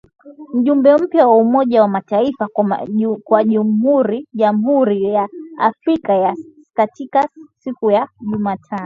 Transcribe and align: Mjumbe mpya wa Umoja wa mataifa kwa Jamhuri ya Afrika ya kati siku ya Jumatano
Mjumbe 0.53 0.97
mpya 0.97 1.27
wa 1.27 1.37
Umoja 1.37 1.81
wa 1.81 1.87
mataifa 1.87 2.47
kwa 3.23 3.43
Jamhuri 4.33 5.03
ya 5.11 5.27
Afrika 5.57 6.13
ya 6.13 6.35
kati 6.73 7.09
siku 7.57 7.91
ya 7.91 8.07
Jumatano 8.31 8.79